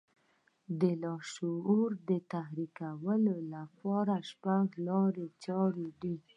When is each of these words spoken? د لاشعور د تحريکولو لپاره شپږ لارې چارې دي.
د 0.79 0.81
لاشعور 1.03 1.89
د 2.09 2.11
تحريکولو 2.33 3.35
لپاره 3.53 4.13
شپږ 4.29 4.67
لارې 4.87 5.27
چارې 5.43 5.87
دي. 6.01 6.15